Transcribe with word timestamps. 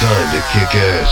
Time 0.00 0.32
to 0.32 0.40
kick 0.48 0.74
ass. 0.76 1.10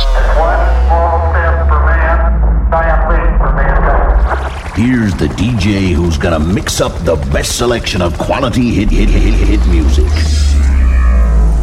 Here's 4.75 5.15
the 5.15 5.27
DJ 5.27 5.93
who's 5.93 6.17
gonna 6.17 6.39
mix 6.39 6.81
up 6.81 6.93
the 7.05 7.17
best 7.31 7.59
selection 7.59 8.01
of 8.01 8.17
quality 8.17 8.71
hit, 8.71 8.89
hit, 8.89 9.11
hit, 9.11 9.35
hit 9.35 9.67
music. 9.67 10.07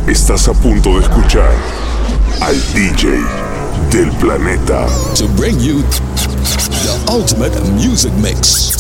Estás 0.06 0.48
a 0.48 0.54
punto 0.54 1.00
de 1.00 1.02
escuchar 1.02 1.52
al 2.42 2.54
DJ 2.76 3.24
del 3.90 4.12
planeta. 4.20 4.86
To 5.16 5.28
bring 5.30 5.60
you 5.60 5.82
the 5.82 7.06
ultimate 7.10 7.60
music 7.72 8.14
mix. 8.22 8.76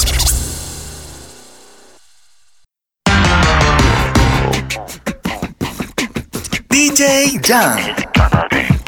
DJ 6.69 7.41
John. 7.41 8.04
Saturday. 8.17 8.84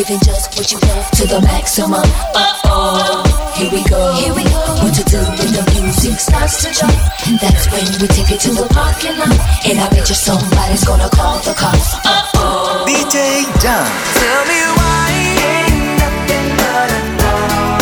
Giving 0.00 0.20
just 0.20 0.56
what 0.56 0.72
you 0.72 0.78
love 0.88 1.10
to 1.10 1.26
the 1.26 1.42
maximum. 1.42 2.00
Uh-oh, 2.00 3.52
here 3.54 3.70
we 3.70 3.84
go. 3.84 4.00
Here 4.16 4.32
we 4.32 4.44
go. 4.44 4.60
What 4.80 4.94
to 4.94 5.04
do 5.04 5.18
when 5.20 5.52
the 5.52 5.60
music 5.76 6.18
starts 6.18 6.64
to 6.64 6.72
drop? 6.72 6.96
And 7.28 7.38
that's 7.38 7.68
when 7.68 7.84
we 8.00 8.08
take 8.08 8.32
it 8.32 8.40
to 8.48 8.50
the 8.50 8.66
parking 8.72 9.18
lot. 9.18 9.36
And 9.68 9.78
I 9.78 9.90
bet 9.90 10.08
you 10.08 10.14
somebody's 10.14 10.84
gonna 10.86 11.10
call 11.10 11.36
the 11.40 11.52
cops. 11.52 11.96
Uh-oh. 12.06 12.86
DJ 12.88 13.44
Dunn. 13.60 13.92
Tell 14.16 14.42
me 14.48 14.60
why 14.80 15.04
ain't 15.36 16.00
nothing 16.00 16.56
but 16.56 17.76
a. 17.76 17.79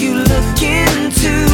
you 0.00 0.14
look 0.14 0.62
into. 0.62 1.47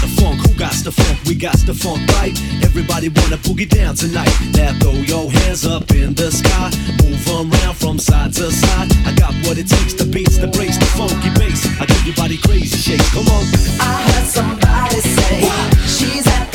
the 0.00 0.08
funk? 0.20 0.40
Who 0.40 0.54
got 0.58 0.72
the 0.84 0.92
funk? 0.92 1.18
We 1.26 1.34
got 1.34 1.58
the 1.66 1.74
funk, 1.74 2.00
right? 2.18 2.34
Everybody 2.64 3.08
wanna 3.08 3.36
boogie 3.38 3.68
down 3.68 3.94
tonight. 3.94 4.32
Now 4.56 4.72
throw 4.80 4.92
your 4.92 5.30
hands 5.30 5.66
up 5.66 5.90
in 5.90 6.14
the 6.14 6.30
sky. 6.30 6.70
Move 7.02 7.22
around 7.28 7.74
from 7.76 7.98
side 7.98 8.32
to 8.34 8.50
side. 8.50 8.88
I 9.06 9.12
got 9.14 9.34
what 9.46 9.58
it 9.58 9.68
takes, 9.68 9.94
the 9.94 10.06
beats, 10.06 10.38
the 10.38 10.48
breaks, 10.48 10.78
the 10.78 10.86
funky 10.86 11.30
bass. 11.38 11.66
I 11.80 11.86
give 11.86 12.06
your 12.06 12.16
body 12.16 12.38
crazy 12.38 12.76
shakes. 12.76 13.08
Come 13.12 13.28
on. 13.28 13.44
I 13.80 13.92
heard 14.08 14.26
somebody 14.26 15.00
say 15.00 15.42
what? 15.42 15.74
she's 15.88 16.26
at 16.26 16.49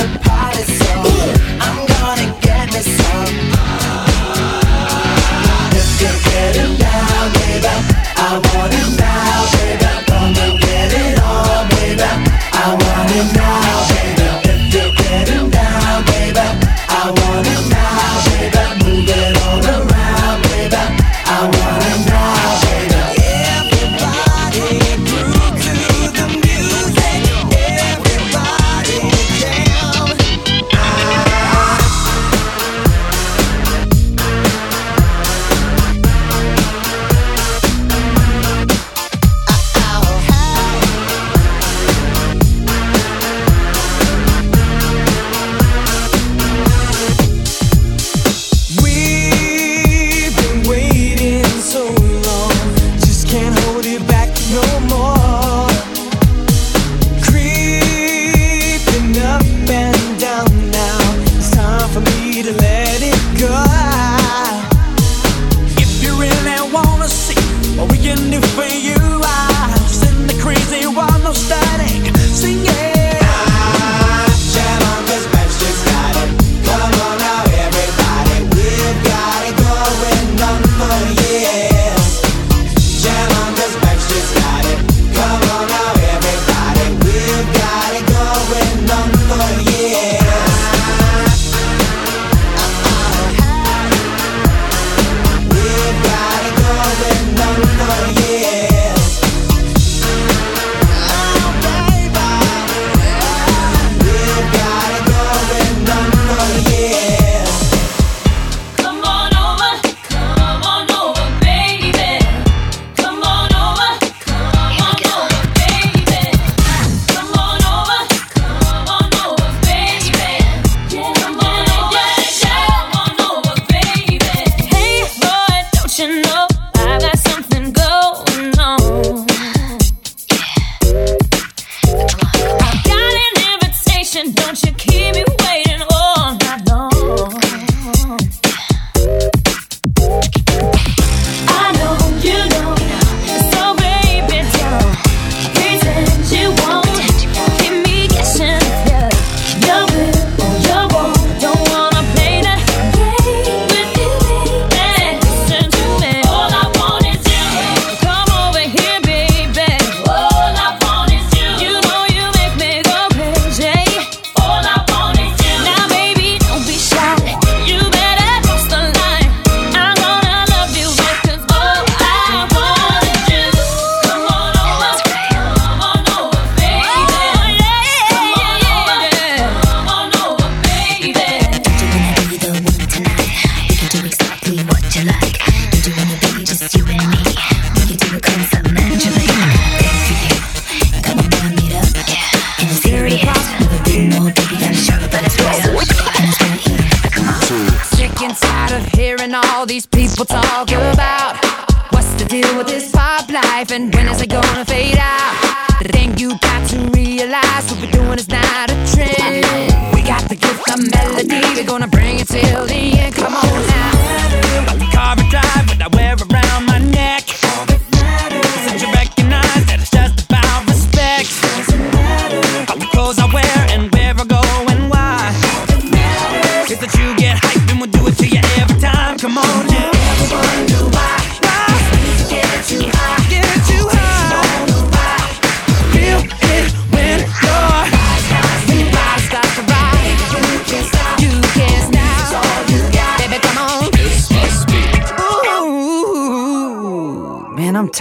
with 202.58 202.68
this 202.68 202.92
pop 202.92 203.30
life 203.30 203.72
and 203.72 203.94
when 203.94 204.08
is 204.08 204.22
it 204.22 204.30
gonna 204.30 204.66
fade 204.66 204.98
out? 204.98 205.80
The 205.82 205.90
thing 205.90 206.18
you 206.18 206.38
got 206.40 206.70
to 206.70 206.78
realize 206.94 207.70
what 207.70 207.82
we're 207.82 207.92
doing 207.92 208.18
is 208.18 208.30
not 208.30 208.70
a 208.72 208.76
trend. 208.94 209.46
We 209.94 210.02
got 210.02 210.24
the 210.30 210.36
gift 210.36 210.64
of 210.72 210.80
melody, 210.92 211.42
we're 211.56 211.66
gonna 211.66 211.88
bring 211.88 212.20
it 212.20 212.28
till 212.28 212.66
the 212.66 213.00
end. 213.00 213.16
Come 213.16 213.36
on 213.36 213.68
now. 213.68 214.66
Got 214.66 214.80
the 214.80 214.90
car 214.94 215.16
drive, 215.30 215.68
but 215.68 215.82
I 215.82 215.88
wear 215.96 216.16
around 216.16 216.66
my 216.66 216.75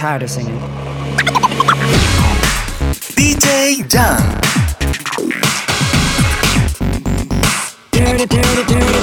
tired 0.05 0.21
of 0.21 0.29
singing. 0.29 0.59
DJ 3.17 3.89
John. 3.89 4.21
Dirty, 7.89 8.25
dirty, 8.27 8.63
dirty. 8.71 8.94